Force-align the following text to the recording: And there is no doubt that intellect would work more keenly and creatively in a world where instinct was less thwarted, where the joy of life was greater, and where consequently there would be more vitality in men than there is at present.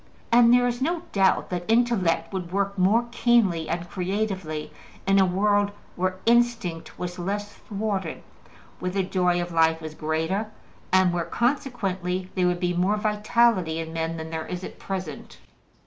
And 0.31 0.51
there 0.51 0.65
is 0.67 0.81
no 0.81 1.03
doubt 1.11 1.51
that 1.51 1.69
intellect 1.71 2.33
would 2.33 2.51
work 2.51 2.75
more 2.75 3.05
keenly 3.11 3.69
and 3.69 3.87
creatively 3.87 4.73
in 5.05 5.19
a 5.19 5.27
world 5.27 5.69
where 5.95 6.15
instinct 6.25 6.97
was 6.97 7.19
less 7.19 7.53
thwarted, 7.53 8.23
where 8.79 8.89
the 8.89 9.03
joy 9.03 9.39
of 9.39 9.51
life 9.51 9.79
was 9.79 9.93
greater, 9.93 10.49
and 10.91 11.13
where 11.13 11.25
consequently 11.25 12.31
there 12.33 12.47
would 12.47 12.59
be 12.59 12.73
more 12.73 12.97
vitality 12.97 13.77
in 13.77 13.93
men 13.93 14.17
than 14.17 14.31
there 14.31 14.47
is 14.47 14.63
at 14.63 14.79
present. 14.79 15.37